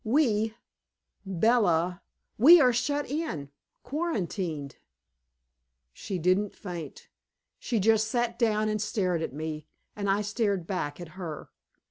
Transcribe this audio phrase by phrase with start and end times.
[0.03, 0.55] We
[1.27, 2.01] Bella,
[2.39, 3.51] we are shut in,
[3.83, 4.77] quarantined."
[5.93, 7.07] She didn't faint.
[7.59, 11.51] She just sat down and stared at me, and I stared back at her.